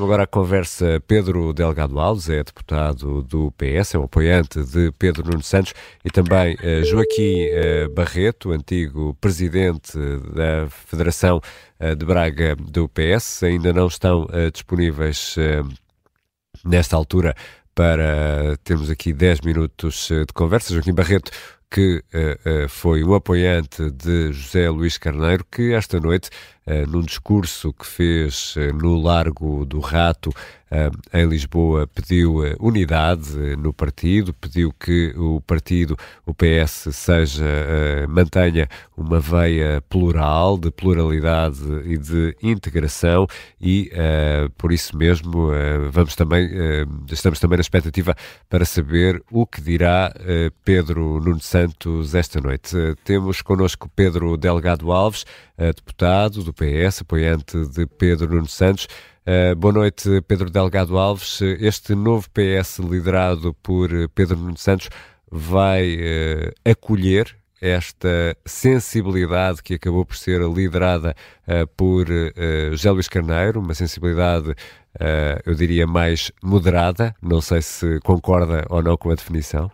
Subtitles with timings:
[0.00, 4.90] Chamo agora a conversa Pedro Delgado Alves, é deputado do PS, é um apoiante de
[4.92, 9.92] Pedro Nuno Santos e também uh, Joaquim uh, Barreto, antigo presidente
[10.34, 11.38] da Federação
[11.78, 13.42] uh, de Braga do PS.
[13.42, 15.36] Ainda não estão disponíveis
[16.64, 17.34] nesta altura
[17.74, 20.72] para termos aqui 10 minutos de conversa.
[20.72, 21.30] Joaquim Barreto,
[21.70, 26.28] que uh, uh, foi o apoiante de José Luís Carneiro, que esta noite,
[26.88, 30.30] num discurso que fez no Largo do Rato,
[31.12, 37.44] em Lisboa, pediu unidade no partido, pediu que o partido, o PS, seja,
[38.08, 43.26] mantenha uma veia plural, de pluralidade e de integração
[43.60, 43.90] e,
[44.56, 45.48] por isso mesmo,
[45.90, 46.48] vamos também,
[47.10, 48.14] estamos também na expectativa
[48.48, 50.14] para saber o que dirá
[50.64, 52.76] Pedro Nunes Santos esta noite.
[52.76, 55.24] Eh, temos connosco Pedro Delgado Alves,
[55.56, 58.86] eh, deputado do PS, apoiante de Pedro Nuno Santos.
[59.26, 61.40] Uh, boa noite, Pedro Delgado Alves.
[61.40, 64.90] Este novo PS, liderado por Pedro Nuno Santos,
[65.30, 71.14] vai uh, acolher esta sensibilidade que acabou por ser liderada
[71.48, 74.54] uh, por uh, José Luís Carneiro, uma sensibilidade,
[75.46, 77.14] eu diria, mais moderada.
[77.22, 79.70] Não sei se concorda ou não com a definição.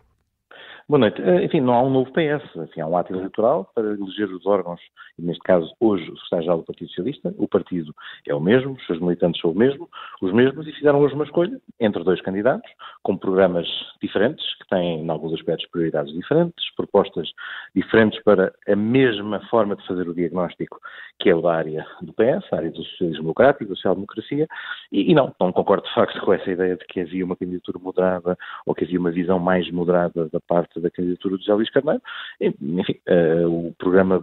[0.88, 1.20] Boa noite.
[1.20, 2.44] Eh, enfim, não há um novo PS.
[2.54, 4.80] Enfim, há um ato eleitoral para eleger os órgãos,
[5.18, 7.34] e neste caso, hoje, o secretário-geral do Partido Socialista.
[7.38, 7.92] O partido
[8.24, 9.88] é o mesmo, os seus militantes são o mesmo,
[10.22, 12.70] os mesmos, e fizeram hoje uma escolha entre dois candidatos,
[13.02, 13.66] com programas
[14.00, 17.28] diferentes, que têm, em alguns aspectos, prioridades diferentes, propostas
[17.74, 20.78] diferentes para a mesma forma de fazer o diagnóstico,
[21.18, 24.46] que é o da área do PS, a área do socialismo democrático, da social-democracia,
[24.92, 27.80] e, e não, não concordo de facto com essa ideia de que havia uma candidatura
[27.80, 31.70] moderada ou que havia uma visão mais moderada da parte da candidatura de José Luís
[31.70, 32.02] Carneiro.
[32.40, 34.22] Enfim, uh, o programa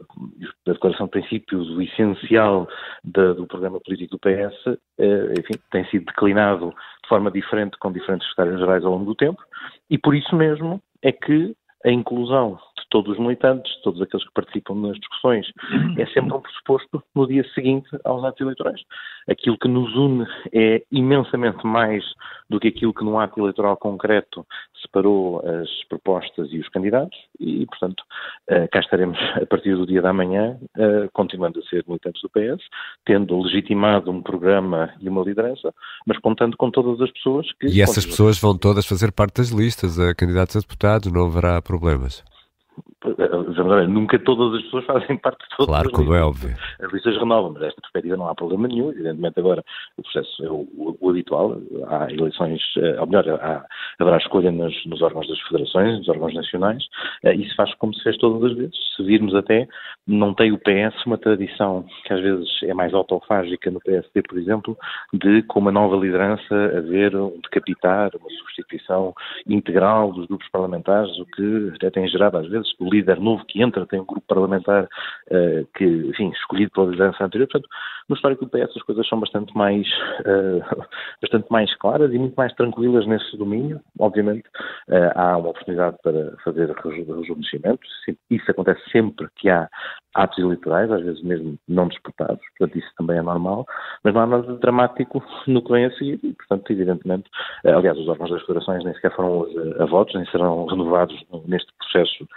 [0.65, 2.67] da declaração de princípios, o essencial
[3.03, 7.77] da, do programa político do PS, uh, eh, enfim, tem sido declinado de forma diferente
[7.77, 9.41] com diferentes secretários-gerais ao longo do tempo
[9.89, 11.55] e por isso mesmo é que
[11.86, 12.58] a inclusão
[12.93, 15.48] todos os militantes, todos aqueles que participam nas discussões,
[15.98, 18.81] é sempre um pressuposto no dia seguinte aos atos eleitorais.
[19.27, 22.04] Aquilo que nos une é imensamente mais
[22.48, 24.45] do que aquilo que num ato eleitoral concreto
[24.80, 28.04] separou as propostas e os candidatos e, portanto,
[28.52, 32.30] uh, cá estaremos a partir do dia da manhã, uh, continuando a ser militantes do
[32.30, 32.64] PS,
[33.05, 35.73] tendo legitimado um programa e uma liderança,
[36.05, 37.65] mas contando com todas as pessoas que...
[37.70, 41.60] E essas pessoas vão todas fazer parte das listas, a candidatos a deputados, não haverá
[41.60, 42.23] problemas?
[43.88, 46.56] Nunca todas as pessoas fazem parte de todas Claro, como é óbvio.
[46.82, 48.92] As listas renovam, mas desta perspectiva não há problema nenhum.
[48.92, 49.64] Evidentemente, agora
[49.98, 51.58] o processo é o, o, o habitual.
[51.88, 53.66] Há eleições, eh, ou melhor, há,
[54.00, 56.84] haverá escolha nos, nos, órgãos das federações, nos órgãos nacionais.
[57.23, 58.76] Eh, isso faz como se fez todas as vezes.
[58.95, 59.67] Se virmos até,
[60.08, 64.38] não tem o PS uma tradição que às vezes é mais autofágica no PSD, por
[64.38, 64.78] exemplo,
[65.14, 69.14] de com uma nova liderança haver um decapitar, uma substituição
[69.48, 73.61] integral dos grupos parlamentares, o que até tem gerado às vezes o líder novo que
[73.61, 77.47] entra tem um grupo parlamentar uh, que, enfim, escolhido pela liderança anterior.
[77.47, 77.69] Portanto,
[78.09, 79.87] no histórico do PS as coisas são bastante mais,
[80.21, 80.85] uh,
[81.21, 83.79] bastante mais claras e muito mais tranquilas nesse domínio.
[83.99, 84.47] Obviamente,
[84.89, 87.81] uh, há uma oportunidade para fazer rejuvenescimento.
[88.29, 89.69] Isso acontece sempre que há
[90.15, 93.65] atos eleitorais, às vezes mesmo não disputados, portanto isso também é normal,
[94.03, 97.30] mas não há nada dramático no que vem a seguir e, portanto, evidentemente,
[97.65, 99.47] aliás, os órgãos das federações nem sequer foram
[99.80, 102.27] a votos, nem serão renovados neste processo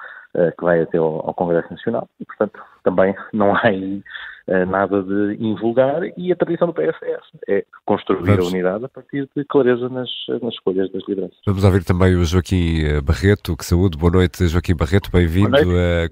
[0.57, 4.03] que vai até ao, ao, Congresso Nacional e, portanto, também não há aí
[4.49, 8.47] uh, nada de invulgar e a tradição do PS é essa, é construir Vamos.
[8.47, 10.11] a unidade a partir de clareza nas,
[10.43, 11.39] nas escolhas das lideranças.
[11.47, 15.57] Vamos ouvir também o Joaquim eh, Barreto, que saúde, boa noite Joaquim Barreto, bem-vindo.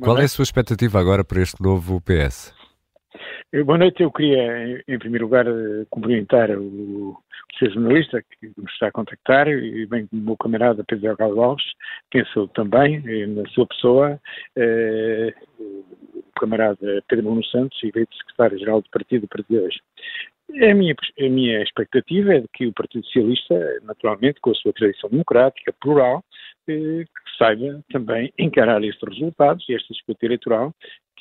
[0.00, 2.63] Qual é a sua expectativa agora para este novo PS?
[3.62, 5.46] Boa noite, eu queria, em primeiro lugar,
[5.88, 7.16] cumprimentar o,
[7.56, 7.70] Sr.
[7.70, 11.64] jornalista que nos está a contactar, e bem como o meu camarada Pedro Alves,
[12.10, 14.20] penso também eh, na sua pessoa,
[14.56, 15.84] eh, o
[16.36, 19.80] camarada Pedro Nuno Santos, eleito secretário-geral do partido para de hoje.
[20.50, 24.72] A minha, a minha expectativa é de que o Partido Socialista, naturalmente, com a sua
[24.72, 26.24] tradição democrática, plural,
[26.66, 27.04] eh,
[27.38, 30.74] saiba também encarar estes resultados e esta disputa eleitoral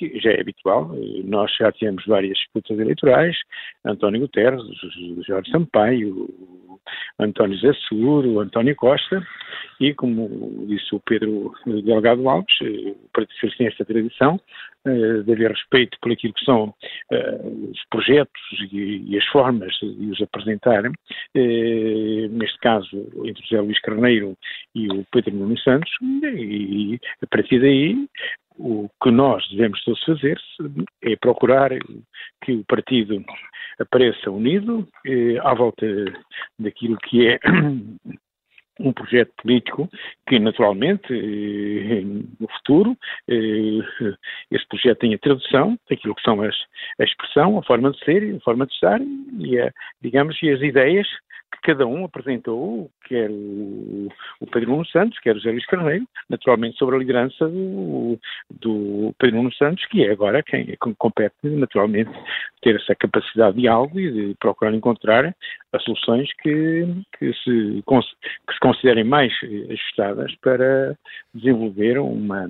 [0.10, 0.92] que já é habitual.
[1.26, 3.36] Nós já tivemos várias disputas eleitorais,
[3.86, 4.62] António Guterres,
[5.26, 6.28] Jorge Sampaio,
[7.20, 9.26] António Zé Seguro, António Costa,
[9.80, 14.40] e como disse o Pedro Delgado Alves, o Partido Socialista tem esta tradição
[14.86, 16.74] eh, de haver respeito por aquilo que são
[17.72, 18.42] os projetos
[18.72, 24.36] e, as formas de os apresentarem, uh, neste caso entre José Luís Carneiro
[24.76, 25.92] e o Pedro Nuno Santos,
[26.24, 28.08] e a partir daí
[28.58, 30.40] o que nós devemos todos fazer
[31.04, 31.72] é procurar
[32.44, 33.24] que o partido
[33.80, 35.86] apareça unido eh, à volta
[36.60, 37.40] daquilo que é
[38.80, 39.90] um projeto político
[40.28, 42.02] que, naturalmente, eh,
[42.40, 42.98] no futuro,
[43.28, 44.16] eh,
[44.52, 46.56] esse projeto tenha tradução daquilo que são as,
[47.00, 49.00] a expressão, a forma de ser, a forma de estar
[49.40, 49.72] e, a,
[50.02, 51.08] digamos, e as ideias
[51.54, 54.10] que cada um apresentou, quer o,
[54.40, 58.20] o Pedro Nuno Santos, quer o José Luís Carneiro, naturalmente sobre a liderança do,
[58.50, 62.12] do Pedro Nuno Santos, que é agora quem compete, naturalmente,
[62.62, 65.36] ter essa capacidade de diálogo e de procurar encontrar
[65.74, 66.88] as soluções que,
[67.18, 69.34] que, se, que se considerem mais
[69.70, 70.96] ajustadas para
[71.34, 72.50] desenvolver uma,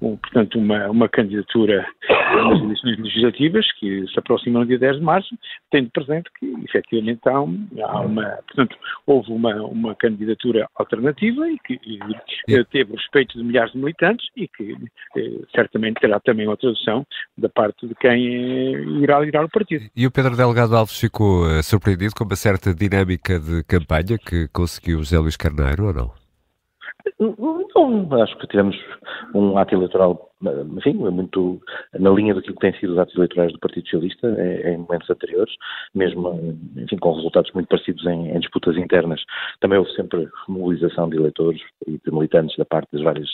[0.00, 5.02] um, portanto, uma, uma candidatura nas eleições legislativas que se aproximam no dia 10 de
[5.02, 5.34] março,
[5.70, 8.76] tendo presente que, efetivamente, há, um, há uma, portanto,
[9.06, 11.80] houve uma, uma candidatura alternativa e que
[12.48, 14.76] e, teve o respeito de milhares de militantes e que
[15.16, 19.84] eh, certamente terá também uma tradução da parte de quem eh, irá liderar o partido.
[19.96, 24.48] E o Pedro Delgado Alves ficou uh, surpreendido com uma certa dinâmica de campanha que
[24.48, 26.10] conseguiu José Luís Carneiro ou não?
[27.18, 28.76] Não, acho que tivemos
[29.34, 31.60] um ato eleitoral enfim, é muito
[31.98, 34.78] na linha daquilo que tem sido os atos eleitorais do Partido Socialista é, é em
[34.78, 35.54] momentos anteriores,
[35.94, 39.22] mesmo enfim, com resultados muito parecidos em, em, disputas internas.
[39.60, 43.28] Também houve sempre mobilização de eleitores e de militantes da parte das várias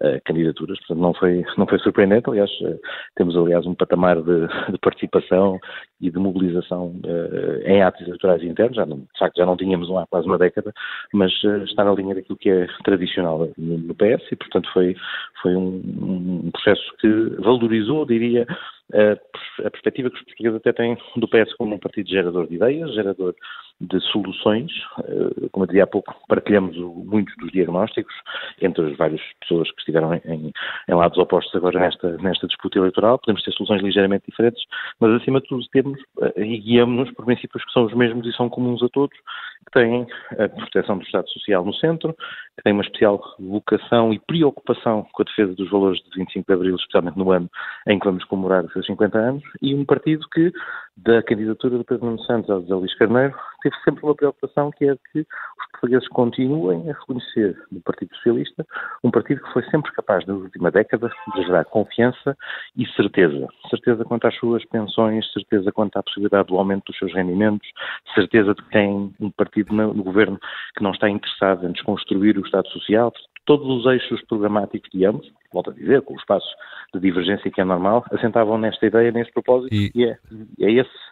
[0.00, 2.28] uh, candidaturas, portanto não foi, não foi surpreendente.
[2.28, 2.78] Aliás, uh,
[3.14, 5.60] temos aliás um patamar de, de, participação
[6.00, 9.88] e de mobilização uh, em atos eleitorais internos, já não, de facto já não tínhamos
[9.88, 10.72] um há quase uma década,
[11.12, 11.32] mas
[11.64, 14.96] está na linha daquilo que é tradicional no, no PS e portanto foi,
[15.40, 17.08] foi um, um um processo que
[17.40, 18.46] valorizou, diria,
[18.92, 22.56] a, a perspectiva que os portugueses até têm do PS como um partido gerador de
[22.56, 23.34] ideias, gerador
[23.80, 24.70] de soluções.
[25.04, 28.14] Eh, como eu dizia há pouco, partilhamos muitos dos diagnósticos
[28.60, 30.52] entre as várias pessoas que estiveram em,
[30.88, 33.18] em lados opostos agora nesta, nesta disputa eleitoral.
[33.18, 34.62] Podemos ter soluções ligeiramente diferentes,
[35.00, 38.32] mas acima de tudo temos eh, e guiamos-nos por princípios que são os mesmos e
[38.32, 42.14] são comuns a todos, que têm a proteção do Estado Social no centro,
[42.56, 46.54] que têm uma especial vocação e preocupação com a defesa dos valores de 25 de
[46.54, 47.48] Abril, especialmente no ano
[47.86, 50.52] em que vamos comemorar os seus 50 anos, e um partido que,
[50.96, 54.88] da candidatura do Pedro Nuno Santos ao José Luís Carneiro, teve sempre uma preocupação que
[54.88, 58.66] é que os portugueses continuem a reconhecer no Partido Socialista
[59.02, 62.36] um partido que foi sempre capaz, na última década, de gerar confiança
[62.76, 63.48] e certeza.
[63.70, 67.68] Certeza quanto às suas pensões, certeza quanto à possibilidade do aumento dos seus rendimentos,
[68.14, 70.38] certeza de que tem um partido no, no governo
[70.76, 73.12] que não está interessado em desconstruir o Estado Social,
[73.44, 76.50] todos os eixos programáticos de ambos, volto a dizer, com os espaços
[76.92, 80.18] de divergência que é normal, assentavam nesta ideia, neste propósito, e, e é,
[80.60, 81.08] é esse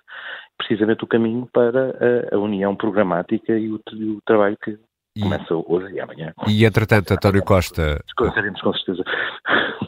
[0.56, 1.96] precisamente o caminho para
[2.32, 4.78] a, a união programática e o, o trabalho que
[5.20, 6.32] começa hoje e amanhã.
[6.46, 8.00] E entretanto, António Costa.
[8.04, 9.04] Desconheceremos com certeza.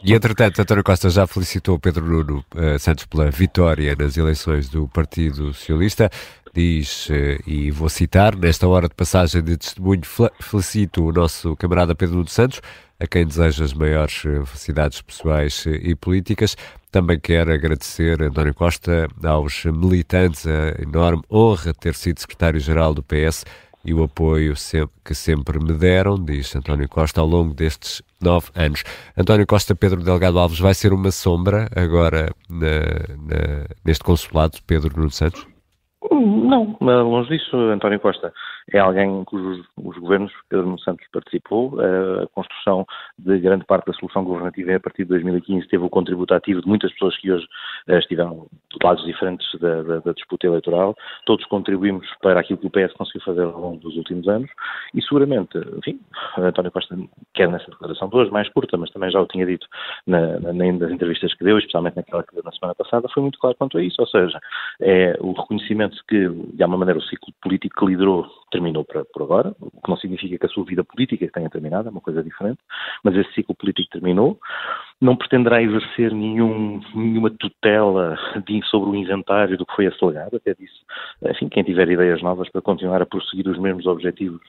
[0.03, 4.87] E entretanto, António Costa já felicitou Pedro Nuno uh, Santos pela vitória nas eleições do
[4.87, 6.09] Partido Socialista.
[6.53, 7.13] Diz, uh,
[7.45, 10.01] e vou citar, nesta hora de passagem de testemunho,
[10.41, 12.61] felicito o nosso camarada Pedro Nuno Santos
[12.99, 16.57] a quem deseja as maiores eh, felicidades pessoais e políticas.
[16.91, 23.01] Também quero agradecer António Costa, aos militantes, a enorme honra de ter sido secretário-geral do
[23.01, 23.45] PS
[23.83, 24.53] e o apoio
[25.05, 28.83] que sempre me deram, diz António Costa, ao longo destes nove anos.
[29.17, 32.67] António Costa Pedro Delgado Alves vai ser uma sombra agora na,
[33.17, 35.47] na, neste consulado, Pedro Nuno Santos?
[36.11, 37.55] Não, longe disso.
[37.55, 38.33] António Costa
[38.71, 41.77] é alguém cujos os governos, Pedro Nuno Santos participou.
[41.79, 42.85] A construção
[43.17, 46.67] de grande parte da solução governativa a partir de 2015 teve o contributo ativo de
[46.67, 47.45] muitas pessoas que hoje
[47.87, 50.95] eh, estiveram de lados diferentes da, da, da, disputa eleitoral.
[51.25, 54.49] Todos contribuímos para aquilo que o PS conseguiu fazer ao longo dos últimos anos
[54.93, 55.99] e seguramente, enfim,
[56.37, 56.95] António Costa
[57.33, 59.67] quer nessa declaração de hoje, mais curta, mas também já o tinha dito
[60.05, 63.39] na, na, nas entrevistas que deu, especialmente naquela que deu na semana passada, foi muito
[63.39, 64.39] claro quanto a isso, ou seja,
[64.81, 68.27] é o reconhecimento que, de alguma maneira, o ciclo político que liderou
[68.59, 71.87] terminou por, por agora, o que não significa que a sua vida política tenha terminado,
[71.87, 72.59] é uma coisa diferente,
[73.03, 74.37] mas esse ciclo político terminou.
[75.01, 80.35] Não pretenderá exercer nenhum, nenhuma tutela de, sobre o inventário do que foi esse legado,
[80.35, 80.73] até disse,
[81.25, 84.41] enfim, quem tiver ideias novas para continuar a prosseguir os mesmos objetivos,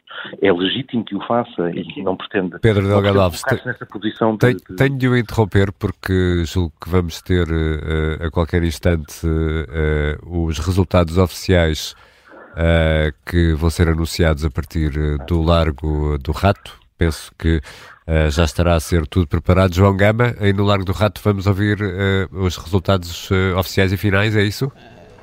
[0.43, 4.55] é legítimo que o faça e que não pretende Pedro Delgado Alves, nessa posição de,
[4.55, 4.77] de...
[4.77, 10.59] tenho de o interromper porque julgo que vamos ter uh, a qualquer instante uh, os
[10.59, 11.95] resultados oficiais
[12.53, 16.79] uh, que vão ser anunciados a partir eh, do Largo do Rato.
[16.97, 19.75] Penso que uh, já estará a ser tudo preparado.
[19.75, 24.37] João Gama, aí no Largo do Rato vamos ouvir uh, os resultados oficiais e finais,
[24.37, 24.71] é isso?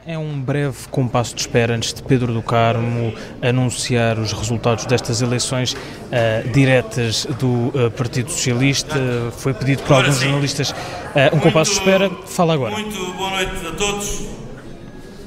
[0.08, 5.22] É um breve compasso de espera antes de Pedro do Carmo anunciar os resultados destas
[5.22, 8.96] eleições uh, diretas do uh, Partido Socialista.
[9.34, 12.10] Foi pedido por alguns jornalistas uh, um compasso de espera.
[12.26, 12.74] Fala agora.
[12.74, 14.47] Muito boa noite a todos.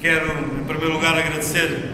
[0.00, 1.90] Quero, em primeiro lugar, agradecer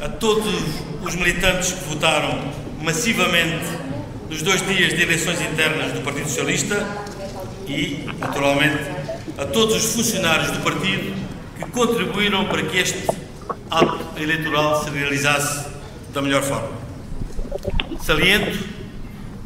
[0.00, 0.54] a todos
[1.02, 2.50] os militantes que votaram
[2.80, 3.66] massivamente
[4.30, 6.82] nos dois dias de eleições internas do Partido Socialista
[7.66, 8.78] e, naturalmente,
[9.36, 11.14] a todos os funcionários do partido
[11.58, 13.06] que contribuíram para que este
[13.70, 15.66] ato eleitoral se realizasse
[16.14, 16.70] da melhor forma.
[18.02, 18.58] Saliento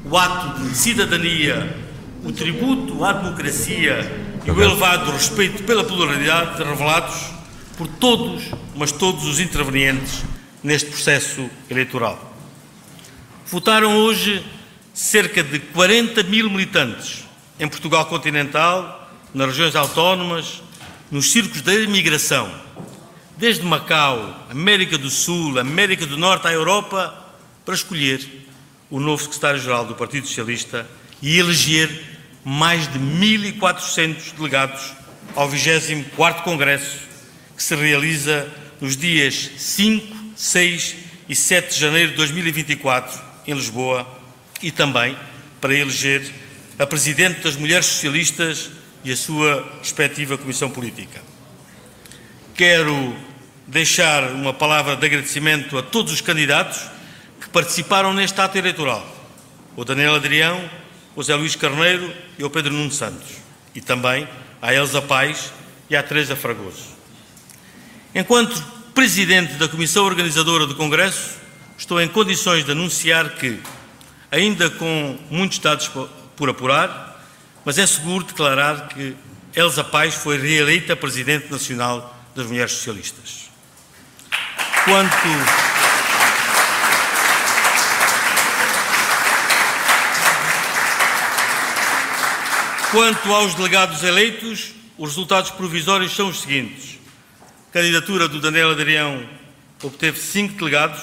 [0.08, 1.74] o ato de cidadania,
[2.22, 4.12] o tributo à democracia
[4.46, 7.33] e o elevado respeito pela pluralidade revelados
[7.76, 10.22] por todos, mas todos os intervenientes
[10.62, 12.34] neste processo eleitoral.
[13.46, 14.44] Votaram hoje
[14.92, 17.24] cerca de 40 mil militantes
[17.58, 20.62] em Portugal continental, nas regiões autónomas,
[21.10, 22.50] nos círculos da imigração,
[23.36, 27.14] desde Macau, América do Sul, América do Norte à Europa,
[27.64, 28.46] para escolher
[28.90, 30.86] o novo secretário-geral do Partido Socialista
[31.20, 31.90] e eleger
[32.44, 34.92] mais de 1.400 delegados
[35.34, 36.98] ao 24º Congresso,
[37.56, 38.48] que se realiza
[38.80, 40.96] nos dias 5, 6
[41.28, 44.06] e 7 de janeiro de 2024, em Lisboa,
[44.62, 45.16] e também
[45.60, 46.22] para eleger
[46.78, 48.70] a Presidente das Mulheres Socialistas
[49.04, 51.22] e a sua respectiva Comissão Política.
[52.54, 53.16] Quero
[53.66, 56.80] deixar uma palavra de agradecimento a todos os candidatos
[57.40, 59.06] que participaram neste ato eleitoral,
[59.76, 60.70] o Daniel Adrião,
[61.16, 63.36] o José Luís Carneiro e o Pedro Nuno Santos,
[63.74, 64.28] e também
[64.60, 65.52] à Elsa Paz
[65.88, 66.93] e à Teresa Fragoso.
[68.14, 68.62] Enquanto
[68.94, 71.30] Presidente da Comissão Organizadora do Congresso,
[71.76, 73.58] estou em condições de anunciar que,
[74.30, 75.90] ainda com muitos dados
[76.36, 77.20] por apurar,
[77.64, 79.16] mas é seguro declarar que
[79.52, 83.50] Elsa Paz foi reeleita Presidente Nacional das Mulheres Socialistas.
[84.84, 85.12] Quanto.
[92.92, 97.02] Quanto aos delegados eleitos, os resultados provisórios são os seguintes.
[97.74, 99.28] A candidatura do Daniel Adrião
[99.82, 101.02] obteve cinco delegados.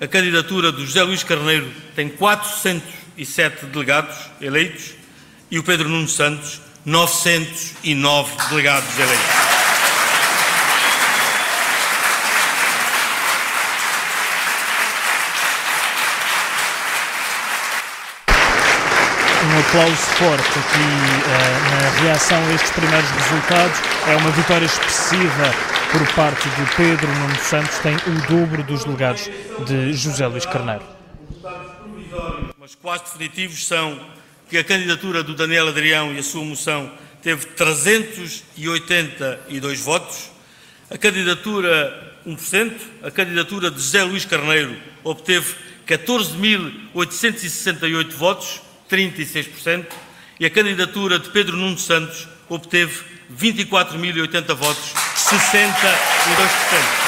[0.00, 4.94] A candidatura do José Luís Carneiro tem 407 delegados eleitos
[5.50, 9.48] e o Pedro Nuno Santos 909 delegados eleitos.
[19.48, 23.78] um aplauso forte aqui uh, na reação a estes primeiros resultados.
[24.06, 25.52] É uma vitória expressiva
[25.92, 29.28] por parte de Pedro Nuno Santos, tem o dobro dos delegados
[29.66, 30.82] de José Luís Carneiro.
[32.58, 34.00] Mas quase definitivos são
[34.48, 36.90] que a candidatura do Daniel Adrião e a sua moção
[37.22, 40.30] teve 382 votos,
[40.90, 42.72] a candidatura 1%,
[43.02, 45.54] a candidatura de José Luís Carneiro obteve
[45.86, 49.86] 14.868 votos, 36%,
[50.40, 52.92] e a candidatura de Pedro Nuno Santos obteve
[53.30, 57.07] 24.080 votos, 62%.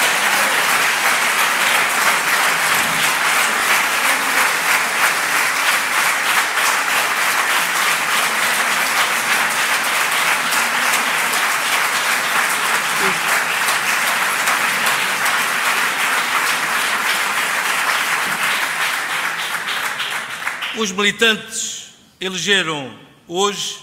[20.80, 22.90] Os militantes elegeram
[23.28, 23.80] hoje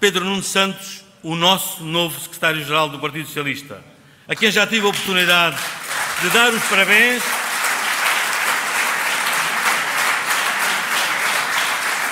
[0.00, 3.80] Pedro Nuno Santos, o nosso novo secretário-geral do Partido Socialista,
[4.26, 5.56] a quem já tive a oportunidade
[6.20, 7.22] de dar os parabéns.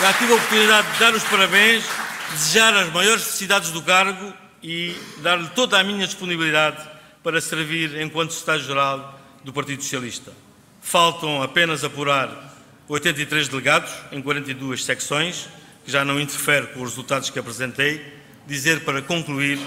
[0.00, 1.84] Já tive a oportunidade de dar os parabéns,
[2.30, 6.88] desejar as maiores felicidades do cargo e dar-lhe toda a minha disponibilidade
[7.24, 10.32] para servir enquanto secretário-geral do Partido Socialista.
[10.80, 12.47] Faltam apenas apurar
[12.88, 15.48] 83 delegados em 42 secções,
[15.84, 18.02] que já não interfere com os resultados que apresentei,
[18.46, 19.58] dizer para concluir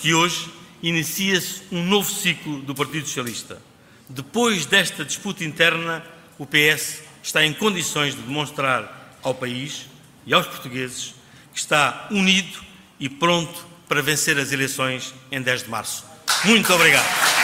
[0.00, 0.50] que hoje
[0.82, 3.60] inicia-se um novo ciclo do Partido Socialista.
[4.08, 6.04] Depois desta disputa interna,
[6.38, 9.86] o PS está em condições de demonstrar ao país
[10.26, 11.14] e aos portugueses
[11.52, 12.60] que está unido
[12.98, 16.04] e pronto para vencer as eleições em 10 de março.
[16.44, 17.43] Muito obrigado.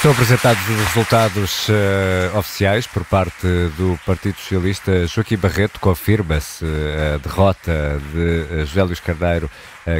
[0.00, 3.46] Estão apresentados os resultados uh, oficiais por parte
[3.76, 5.06] do Partido Socialista.
[5.06, 9.50] Joaquim Barreto confirma-se uh, a derrota de uh, José Luís Carneiro,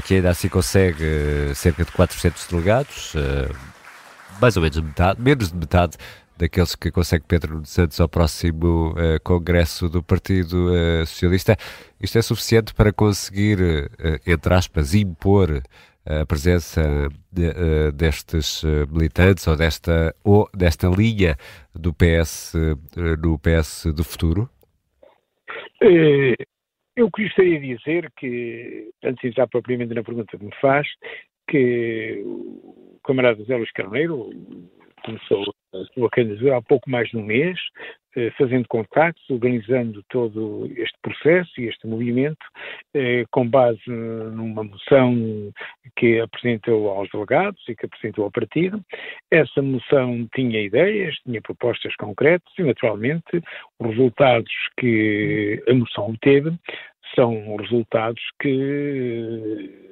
[0.06, 3.12] que ainda assim consegue cerca de 400 delegados,
[4.40, 5.98] mais ou menos metade, menos de metade
[6.40, 11.56] daqueles que consegue Pedro Santos ao próximo uh, Congresso do Partido uh, Socialista.
[12.00, 13.58] Isto é suficiente para conseguir,
[14.26, 15.62] entre aspas, impor
[16.06, 16.80] a presença
[17.30, 21.36] de, destes militantes ou desta, ou desta linha
[21.74, 22.54] do PS,
[23.22, 24.48] no PS do futuro?
[26.96, 30.86] Eu gostaria de dizer que, antes de entrar propriamente na pergunta que me faz,
[31.48, 34.30] que o camarada Zé Luís Carneiro
[35.04, 37.58] começou a sua candidatura há pouco mais de um mês,
[38.16, 42.44] eh, fazendo contactos, organizando todo este processo e este movimento,
[42.94, 45.52] eh, com base numa moção
[45.96, 48.82] que apresentou aos delegados e que apresentou ao partido.
[49.30, 53.42] Essa moção tinha ideias, tinha propostas concretas e, naturalmente,
[53.78, 56.52] os resultados que a moção obteve
[57.14, 59.89] são resultados que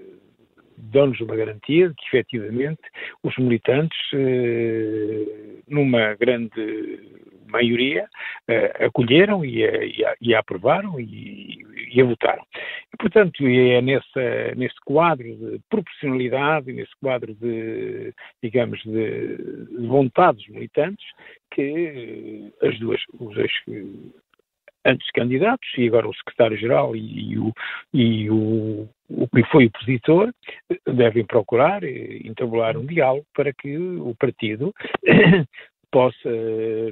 [0.78, 2.80] dão-nos uma garantia de que, efetivamente,
[3.22, 7.18] os militantes, eh, numa grande
[7.48, 8.06] maioria,
[8.46, 12.44] eh, acolheram e a, e a, e a aprovaram e, e, a votaram.
[12.92, 20.48] E, portanto, é nessa, nesse quadro de proporcionalidade, nesse quadro de, digamos, de vontade dos
[20.48, 21.04] militantes,
[21.50, 23.52] que as duas, os dois
[24.84, 27.52] antes candidatos e agora o secretário-geral e, e, o,
[27.92, 30.32] e o, o que foi opositor
[30.86, 34.74] devem procurar entabular um diálogo para que o partido
[35.90, 36.30] possa,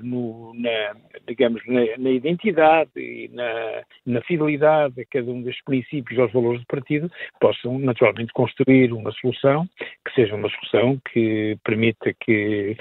[0.03, 6.19] no, na, digamos, na, na, identidade e na, na, fidelidade a cada um dos princípios
[6.19, 9.67] aos valores do partido, possam naturalmente construir uma solução
[10.05, 12.77] que seja uma solução que permita que,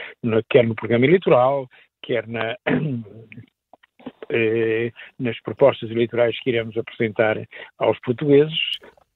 [0.50, 1.68] quer no programa eleitoral,
[2.02, 2.56] quer na,
[4.30, 7.38] eh, nas propostas eleitorais que iremos apresentar
[7.78, 8.58] aos portugueses,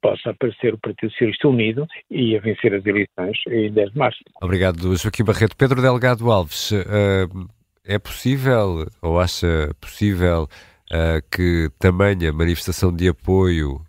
[0.02, 4.20] possa aparecer o Partido Socialista Unido e a vencer as eleições em 10 de março.
[4.42, 5.56] Obrigado, Joaquim Barreto.
[5.56, 7.50] Pedro Delgado Alves, uh,
[7.86, 10.44] é possível, ou acha possível,
[10.92, 13.82] uh, que tamanha manifestação de apoio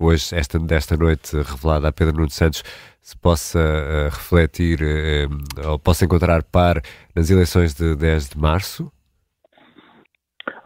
[0.00, 2.64] hoje, esta, desta noite, revelada a Pedro Nuno Santos,
[3.02, 4.78] se possa refletir
[5.62, 6.80] ou possa encontrar par
[7.14, 8.90] nas eleições de 10 de março?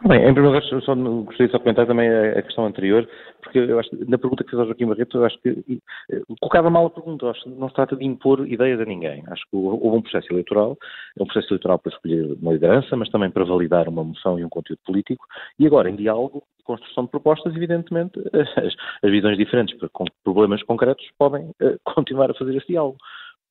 [0.07, 3.05] Bem, em primeiro lugar, só gostaria de só comentar também a, questão anterior,
[3.41, 6.69] porque eu acho na pergunta que fez ao Joaquim Barreto, eu acho que eh, colocava
[6.69, 9.23] mal a pergunta, acho que não se trata de impor ideias a ninguém.
[9.27, 10.77] Acho que houve um processo eleitoral,
[11.19, 14.45] é um processo eleitoral para escolher uma liderança, mas também para validar uma moção e
[14.45, 15.25] um conteúdo político,
[15.59, 21.05] e agora em diálogo, construção de propostas, evidentemente, as, as visões diferentes, com problemas concretos,
[21.17, 22.97] podem uh, continuar a fazer esse diálogo.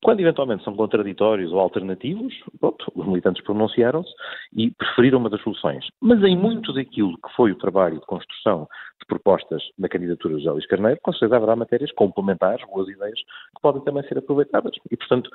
[0.02, 4.10] Quando eventualmente são contraditórios ou alternativos, pronto, os militantes pronunciaram-se
[4.56, 5.84] e preferiram uma das soluções.
[6.00, 8.68] Mas em muito daquilo que foi o trabalho de construção
[9.00, 13.18] de propostas da candidatura de José Luís Carneiro, com certeza haverá matérias complementares, boas ideias,
[13.20, 14.72] que podem também ser aproveitadas.
[14.90, 15.30] E, portanto,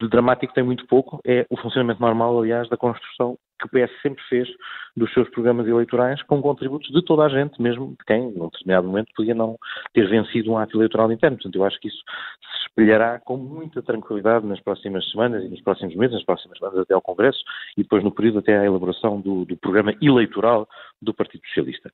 [0.00, 3.92] de dramático tem muito pouco, é o funcionamento normal, aliás, da construção que o PS
[4.00, 4.48] sempre fez
[4.96, 8.86] dos seus programas eleitorais com contributos de toda a gente, mesmo de quem, num determinado
[8.86, 9.58] momento, podia não
[9.92, 11.36] ter vencido um ato eleitoral interno.
[11.36, 15.60] Portanto, eu acho que isso se espelhará com muita tranquilidade nas próximas semanas e nos
[15.60, 17.40] próximos meses, nas próximas semanas até ao Congresso
[17.76, 20.68] e depois no período até à elaboração do, do programa eleitoral
[21.00, 21.92] do Partido Socialista.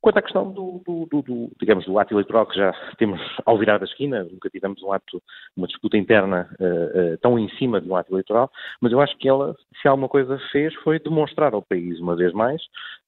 [0.00, 3.78] Quanto à questão do, do, do, digamos, do ato eleitoral que já temos ao virar
[3.78, 5.22] da esquina, nunca tivemos um ato,
[5.56, 9.16] uma disputa interna uh, uh, tão em cima de um ato eleitoral, mas eu acho
[9.18, 12.62] que ela, se alguma coisa fez, foi demonstrar ao país, uma vez mais,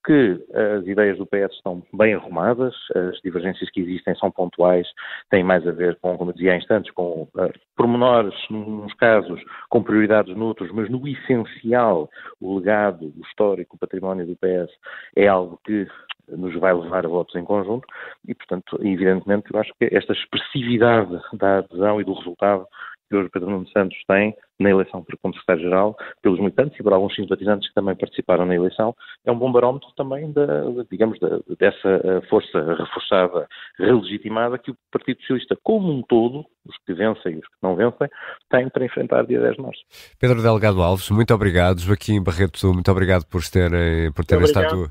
[0.05, 4.87] que as ideias do PS estão bem arrumadas, as divergências que existem são pontuais,
[5.31, 9.83] têm mais a ver com, como dizia há instantes, com uh, pormenores, nos casos, com
[9.83, 12.09] prioridades noutros, mas no essencial,
[12.41, 14.73] o legado, o histórico, o património do PS
[15.17, 15.87] é algo que
[16.29, 17.87] nos vai levar a votos em conjunto
[18.27, 22.67] e, portanto, evidentemente, eu acho que esta expressividade da adesão e do resultado
[23.09, 27.15] que hoje Pedro Nuno Santos tem na eleição como secretário-geral, pelos militantes e por alguns
[27.15, 28.95] simpatizantes que também participaram na eleição,
[29.25, 30.45] é um bom barómetro também, da,
[30.91, 33.47] digamos, da, dessa eh, força reforçada,
[33.79, 37.77] relegitimada que o Partido Socialista, como um todo, os que vencem e os que não
[37.77, 38.09] vencem,
[38.51, 39.81] tem para enfrentar dia 10 de março.
[40.21, 41.81] Pedro Delgado Alves, muito obrigado.
[41.81, 44.91] Joaquim Barreto, muito obrigado por terem, por terem estado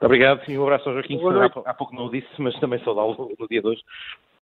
[0.00, 2.82] Obrigado, sim, um abraço ao Joaquim, que há, há pouco não o disse, mas também
[2.84, 3.82] saudá-lo no dia de hoje.